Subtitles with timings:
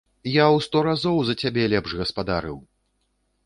[0.35, 2.61] Я ў сто разоў за цябе лепш гаспадарыў!